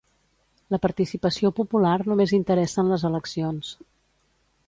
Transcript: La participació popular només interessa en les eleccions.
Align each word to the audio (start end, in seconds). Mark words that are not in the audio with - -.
La 0.75 0.79
participació 0.85 1.51
popular 1.59 1.93
només 2.11 2.35
interessa 2.39 2.81
en 2.85 2.91
les 2.95 3.07
eleccions. 3.13 3.71